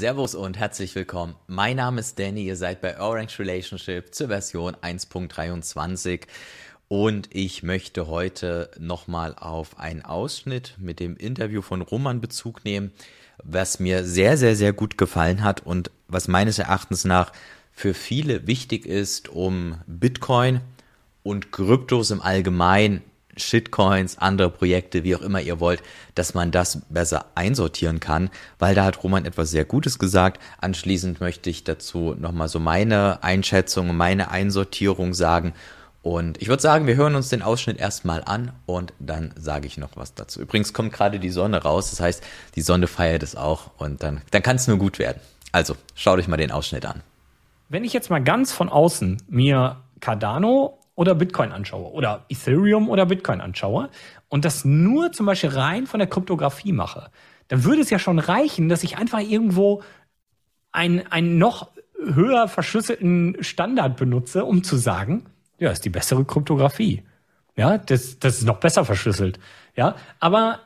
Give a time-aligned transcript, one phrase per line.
[0.00, 1.34] Servus und herzlich willkommen.
[1.46, 6.22] Mein Name ist Danny, ihr seid bei Orange Relationship zur Version 1.23
[6.88, 12.92] und ich möchte heute nochmal auf einen Ausschnitt mit dem Interview von Roman Bezug nehmen,
[13.44, 17.30] was mir sehr, sehr, sehr gut gefallen hat und was meines Erachtens nach
[17.70, 20.62] für viele wichtig ist, um Bitcoin
[21.22, 23.02] und Kryptos im Allgemeinen
[23.42, 25.82] Shitcoins, andere Projekte, wie auch immer ihr wollt,
[26.14, 30.40] dass man das besser einsortieren kann, weil da hat Roman etwas sehr Gutes gesagt.
[30.58, 35.54] Anschließend möchte ich dazu nochmal so meine Einschätzung, meine Einsortierung sagen.
[36.02, 39.76] Und ich würde sagen, wir hören uns den Ausschnitt erstmal an und dann sage ich
[39.76, 40.40] noch was dazu.
[40.40, 42.22] Übrigens kommt gerade die Sonne raus, das heißt,
[42.54, 45.20] die Sonne feiert es auch und dann, dann kann es nur gut werden.
[45.52, 47.02] Also, schaut euch mal den Ausschnitt an.
[47.68, 53.06] Wenn ich jetzt mal ganz von außen mir Cardano oder Bitcoin anschaue oder Ethereum oder
[53.06, 53.88] Bitcoin anschaue
[54.28, 57.10] und das nur zum Beispiel rein von der Kryptographie mache,
[57.48, 59.82] dann würde es ja schon reichen, dass ich einfach irgendwo
[60.72, 65.24] einen, einen noch höher verschlüsselten Standard benutze, um zu sagen,
[65.58, 67.02] ja, ist die bessere Kryptographie.
[67.56, 69.40] Ja, das, das ist noch besser verschlüsselt.
[69.74, 70.60] Ja, aber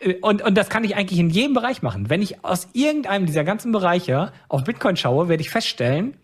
[0.00, 2.08] äh, und, und das kann ich eigentlich in jedem Bereich machen.
[2.08, 6.16] Wenn ich aus irgendeinem dieser ganzen Bereiche auf Bitcoin schaue, werde ich feststellen,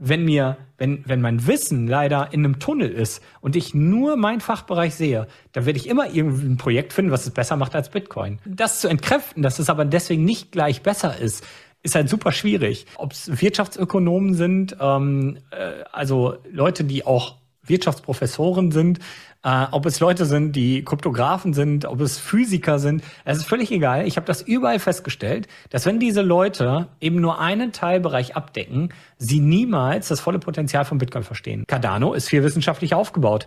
[0.00, 4.40] wenn mir, wenn, wenn mein Wissen leider in einem Tunnel ist und ich nur meinen
[4.40, 7.88] Fachbereich sehe, dann werde ich immer irgendwie ein Projekt finden, was es besser macht als
[7.90, 8.38] Bitcoin.
[8.46, 11.44] Das zu entkräften, dass es aber deswegen nicht gleich besser ist,
[11.82, 12.86] ist halt super schwierig.
[12.96, 19.00] Ob es Wirtschaftsökonomen sind, ähm, äh, also Leute, die auch Wirtschaftsprofessoren sind,
[19.42, 23.70] äh, ob es Leute sind, die Kryptografen sind, ob es Physiker sind, es ist völlig
[23.70, 24.06] egal.
[24.06, 29.40] Ich habe das überall festgestellt, dass wenn diese Leute eben nur einen Teilbereich abdecken, sie
[29.40, 31.64] niemals das volle Potenzial von Bitcoin verstehen.
[31.66, 33.46] Cardano ist viel wissenschaftlich aufgebaut.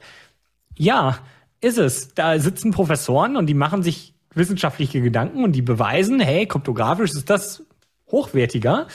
[0.78, 1.20] Ja,
[1.60, 2.14] ist es.
[2.14, 7.30] Da sitzen Professoren und die machen sich wissenschaftliche Gedanken und die beweisen, hey, kryptografisch ist
[7.30, 7.64] das
[8.10, 8.88] hochwertiger.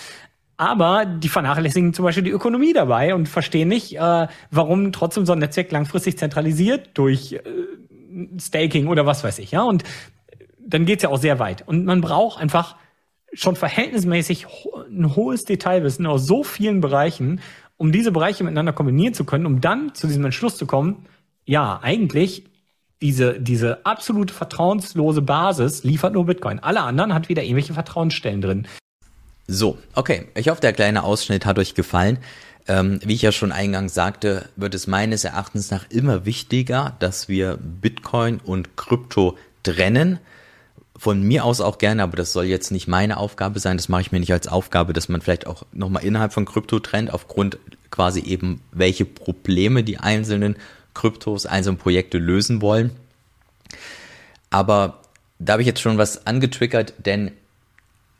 [0.56, 5.32] Aber die vernachlässigen zum Beispiel die Ökonomie dabei und verstehen nicht, äh, warum trotzdem so
[5.32, 7.42] ein Netzwerk langfristig zentralisiert durch äh,
[8.40, 9.50] Staking oder was weiß ich.
[9.50, 9.84] Ja, und
[10.58, 11.66] dann geht's ja auch sehr weit.
[11.66, 12.76] Und man braucht einfach
[13.32, 17.40] schon verhältnismäßig ho ein hohes Detailwissen aus so vielen Bereichen,
[17.76, 21.04] um diese Bereiche miteinander kombinieren zu können, um dann zu diesem Entschluss zu kommen,
[21.44, 22.44] ja, eigentlich
[23.02, 26.60] diese, diese absolute vertrauenslose Basis liefert nur Bitcoin.
[26.60, 28.66] Alle anderen hat wieder irgendwelche Vertrauensstellen drin.
[29.48, 30.28] So, okay.
[30.34, 32.18] Ich hoffe, der kleine Ausschnitt hat euch gefallen.
[32.68, 37.28] Ähm, wie ich ja schon eingangs sagte, wird es meines Erachtens nach immer wichtiger, dass
[37.28, 40.18] wir Bitcoin und Krypto trennen.
[40.98, 43.76] Von mir aus auch gerne, aber das soll jetzt nicht meine Aufgabe sein.
[43.76, 46.80] Das mache ich mir nicht als Aufgabe, dass man vielleicht auch nochmal innerhalb von Krypto
[46.80, 47.58] trennt, aufgrund
[47.90, 50.56] quasi eben, welche Probleme die einzelnen
[50.94, 52.90] Kryptos, einzelnen Projekte lösen wollen.
[54.50, 55.02] Aber
[55.38, 57.30] da habe ich jetzt schon was angetriggert, denn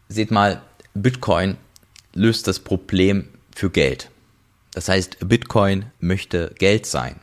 [0.08, 0.60] seht mal,
[1.02, 1.56] Bitcoin
[2.14, 4.10] löst das Problem für Geld.
[4.72, 7.16] Das heißt, Bitcoin möchte Geld sein.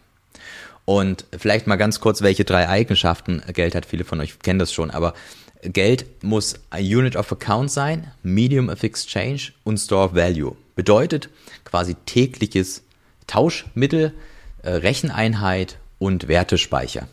[0.85, 3.85] Und vielleicht mal ganz kurz, welche drei Eigenschaften Geld hat.
[3.85, 5.13] Viele von euch kennen das schon, aber
[5.61, 10.55] Geld muss ein Unit of Account sein, Medium of Exchange und Store of Value.
[10.75, 11.29] Bedeutet
[11.63, 12.83] quasi tägliches
[13.27, 14.13] Tauschmittel,
[14.61, 17.07] äh, Recheneinheit und Wertespeicher.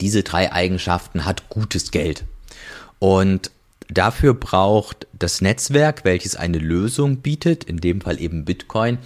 [0.00, 2.24] Diese drei Eigenschaften hat gutes Geld.
[2.98, 3.50] Und
[3.88, 8.98] Dafür braucht das Netzwerk, welches eine Lösung bietet, in dem Fall eben Bitcoin,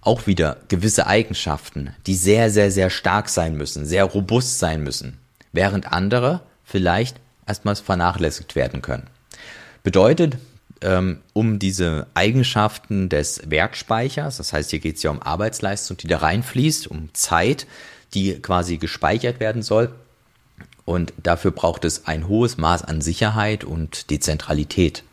[0.00, 5.18] auch wieder gewisse Eigenschaften, die sehr, sehr, sehr stark sein müssen, sehr robust sein müssen,
[5.52, 9.08] während andere vielleicht erstmals vernachlässigt werden können.
[9.82, 10.38] Bedeutet,
[10.82, 16.06] ähm, um diese Eigenschaften des Wertspeichers, das heißt, hier geht es ja um Arbeitsleistung, die
[16.06, 17.66] da reinfließt, um Zeit,
[18.14, 19.92] die quasi gespeichert werden soll,
[20.84, 25.04] und dafür braucht es ein hohes Maß an Sicherheit und Dezentralität.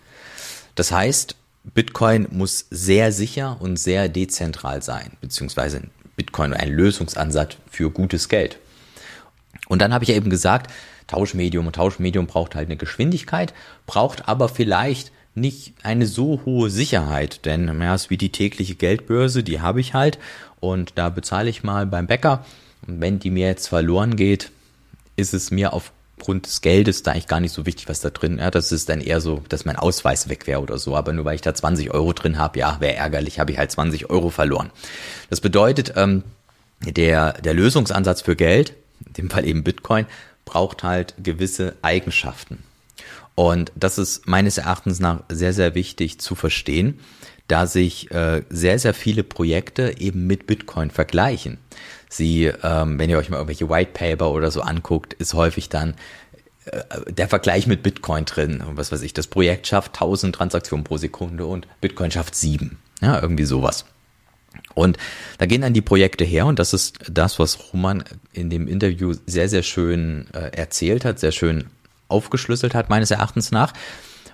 [0.75, 1.35] Das heißt,
[1.73, 5.81] Bitcoin muss sehr sicher und sehr dezentral sein, beziehungsweise
[6.15, 8.57] Bitcoin ein Lösungsansatz für gutes Geld.
[9.67, 10.71] Und dann habe ich ja eben gesagt,
[11.07, 13.53] Tauschmedium und Tauschmedium braucht halt eine Geschwindigkeit,
[13.85, 19.43] braucht aber vielleicht nicht eine so hohe Sicherheit, denn ja, ist wie die tägliche Geldbörse,
[19.43, 20.17] die habe ich halt
[20.59, 22.45] und da bezahle ich mal beim Bäcker
[22.87, 24.51] und wenn die mir jetzt verloren geht,
[25.17, 28.37] ist es mir aufgrund des Geldes da eigentlich gar nicht so wichtig, was da drin.
[28.37, 30.95] Ja, das ist dann eher so, dass mein Ausweis weg wäre oder so.
[30.95, 33.71] Aber nur weil ich da 20 Euro drin habe, ja, wäre ärgerlich, habe ich halt
[33.71, 34.71] 20 Euro verloren.
[35.29, 36.23] Das bedeutet, ähm,
[36.85, 38.73] der, der Lösungsansatz für Geld,
[39.05, 40.05] in dem Fall eben Bitcoin,
[40.45, 42.63] braucht halt gewisse Eigenschaften.
[43.35, 46.99] Und das ist meines Erachtens nach sehr, sehr wichtig zu verstehen,
[47.47, 51.59] da sich äh, sehr, sehr viele Projekte eben mit Bitcoin vergleichen.
[52.09, 55.95] Sie, ähm, wenn ihr euch mal irgendwelche White Paper oder so anguckt, ist häufig dann
[56.65, 58.63] äh, der Vergleich mit Bitcoin drin.
[58.73, 62.79] Was weiß ich, das Projekt schafft 1000 Transaktionen pro Sekunde und Bitcoin schafft sieben.
[63.01, 63.85] Ja, irgendwie sowas.
[64.73, 64.97] Und
[65.37, 68.03] da gehen dann die Projekte her und das ist das, was Roman
[68.33, 71.65] in dem Interview sehr, sehr schön äh, erzählt hat, sehr schön
[72.07, 73.73] aufgeschlüsselt hat, meines Erachtens nach.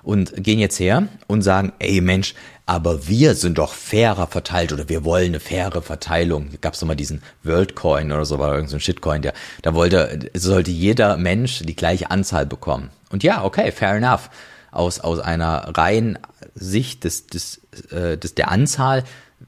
[0.04, 2.36] Und gehen jetzt her und sagen, ey Mensch,
[2.66, 6.50] aber wir sind doch fairer verteilt oder wir wollen eine faire Verteilung.
[6.62, 10.72] Gab es mal diesen Worldcoin oder so, war irgendein so Shitcoin, der, da wollte, sollte
[10.72, 12.90] jeder Mensch die gleiche Anzahl bekommen.
[13.10, 14.30] Und ja, okay, fair enough.
[14.72, 16.18] Aus, aus einer reinen
[16.56, 17.62] Sicht des, des,
[17.92, 19.04] äh, des, der Anzahl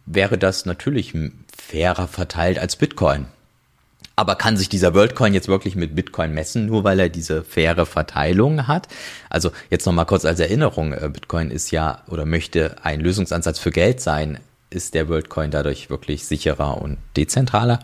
[0.06, 1.14] wäre das natürlich
[1.58, 3.26] fairer verteilt als Bitcoin.
[4.16, 7.86] Aber kann sich dieser WorldCoin jetzt wirklich mit Bitcoin messen, nur weil er diese faire
[7.86, 8.88] Verteilung hat?
[9.30, 13.72] Also jetzt nochmal kurz als Erinnerung, äh, Bitcoin ist ja oder möchte ein Lösungsansatz für
[13.72, 14.40] Geld sein.
[14.70, 17.80] Ist der WorldCoin dadurch wirklich sicherer und dezentraler?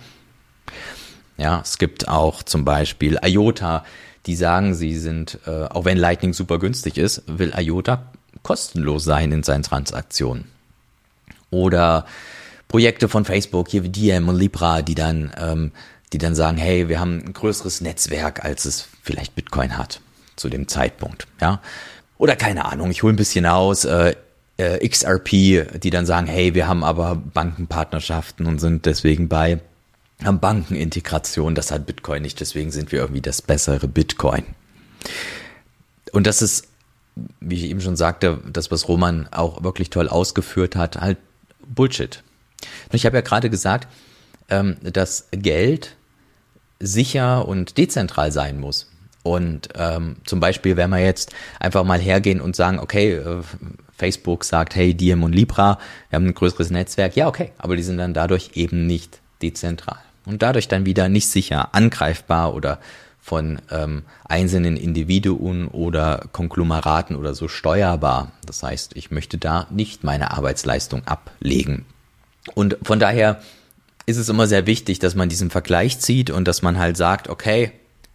[1.38, 3.84] Ja, es gibt auch zum Beispiel IOTA,
[4.26, 8.04] die sagen, sie sind, äh, auch wenn Lightning super günstig ist, will IOTA
[8.44, 10.46] kostenlos sein in seinen Transaktionen.
[11.50, 12.06] Oder
[12.68, 15.72] Projekte von Facebook, hier wie Diem und Libra, die dann, ähm,
[16.14, 20.02] die dann sagen, hey, wir haben ein größeres Netzwerk, als es vielleicht Bitcoin hat
[20.36, 21.62] zu dem Zeitpunkt, ja.
[22.18, 24.16] Oder keine Ahnung, ich hole ein bisschen aus, äh,
[24.58, 29.60] äh, XRP, die dann sagen, hey, wir haben aber Bankenpartnerschaften und sind deswegen bei
[30.24, 34.44] haben Bankenintegration, das hat Bitcoin nicht, deswegen sind wir irgendwie das bessere Bitcoin.
[36.12, 36.68] Und das ist,
[37.40, 41.18] wie ich eben schon sagte, das, was Roman auch wirklich toll ausgeführt hat, halt
[41.66, 42.24] Bullshit.
[42.92, 43.88] Ich habe ja gerade gesagt,
[44.50, 45.96] ähm, dass Geld
[46.82, 48.88] sicher und dezentral sein muss.
[49.24, 53.42] Und ähm, zum Beispiel, wenn wir jetzt einfach mal hergehen und sagen, okay, äh,
[53.96, 55.78] Facebook sagt, hey, Diem und Libra,
[56.10, 60.00] wir haben ein größeres Netzwerk, ja, okay, aber die sind dann dadurch eben nicht dezentral.
[60.26, 62.80] Und dadurch dann wieder nicht sicher angreifbar oder
[63.20, 68.32] von ähm, einzelnen Individuen oder Konglomeraten oder so steuerbar.
[68.46, 71.86] Das heißt, ich möchte da nicht meine Arbeitsleistung ablegen.
[72.56, 73.42] Und von daher
[74.12, 77.30] ist es immer sehr wichtig, dass man diesen Vergleich zieht und dass man halt sagt,
[77.30, 77.72] okay,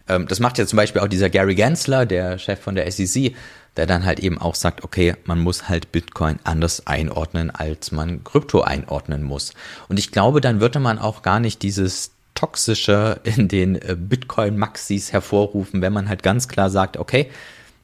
[0.07, 3.35] ähm, das macht ja zum Beispiel auch dieser Gary Gensler, der Chef von der SEC,
[3.75, 8.23] der dann halt eben auch sagt, okay, man muss halt Bitcoin anders einordnen, als man
[8.23, 9.53] Krypto einordnen muss.
[9.87, 15.11] Und ich glaube, dann würde man auch gar nicht dieses toxischer in den äh, Bitcoin-Maxis
[15.11, 17.29] hervorrufen, wenn man halt ganz klar sagt, okay,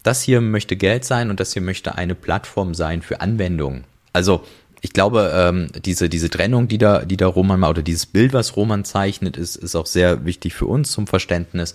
[0.03, 3.85] das hier möchte Geld sein und das hier möchte eine Plattform sein für Anwendungen.
[4.11, 4.43] Also
[4.83, 8.33] ich glaube, ähm, diese, diese Trennung, die da, die da Roman mal, oder dieses Bild,
[8.33, 11.73] was Roman zeichnet, ist, ist auch sehr wichtig für uns zum Verständnis,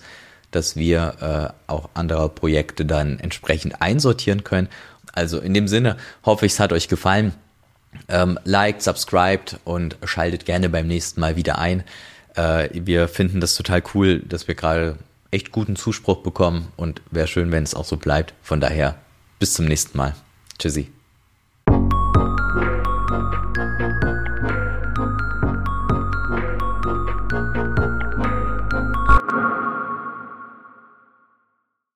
[0.51, 4.69] dass wir äh, auch andere Projekte dann entsprechend einsortieren können.
[5.11, 7.33] Also in dem Sinne hoffe ich, es hat euch gefallen.
[8.07, 11.83] Ähm, liked, subscribed und schaltet gerne beim nächsten Mal wieder ein.
[12.35, 14.99] Äh, wir finden das total cool, dass wir gerade
[15.31, 18.35] echt guten Zuspruch bekommen und wäre schön, wenn es auch so bleibt.
[18.43, 18.99] Von daher,
[19.39, 20.13] bis zum nächsten Mal.
[20.59, 20.91] Tschüssi.